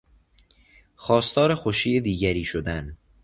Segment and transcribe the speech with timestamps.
[0.95, 2.97] خواستار خوشی دیگری شدن